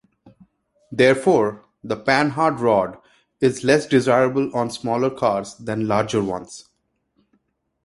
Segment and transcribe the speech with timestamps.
[0.91, 2.97] Therefore, the Panhard rod
[3.39, 6.65] is less desirable on smaller cars than larger ones.